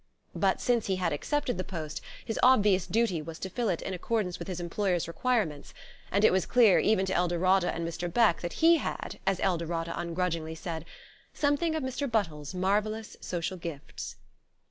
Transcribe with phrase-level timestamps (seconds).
[0.33, 3.93] But since he had accepted the post, his obvious duty was to fill it in
[3.93, 5.75] accordance with his employers' requirements;
[6.11, 8.11] and it was clear even to Eldorada and Mr.
[8.11, 10.85] Beck that he had, as Eldorada ungrudgingly said,
[11.33, 12.09] "Something of Mr.
[12.11, 14.15] Buttles's marvellous social gifts."